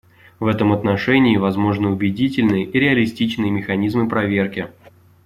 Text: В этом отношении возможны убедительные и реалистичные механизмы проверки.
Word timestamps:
В 0.39 0.47
этом 0.47 0.73
отношении 0.73 1.37
возможны 1.37 1.89
убедительные 1.89 2.65
и 2.65 2.79
реалистичные 2.79 3.51
механизмы 3.51 4.09
проверки. 4.09 4.71